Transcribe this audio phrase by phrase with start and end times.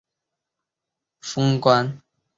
[0.03, 0.03] 股市
[1.35, 2.01] 在万点封关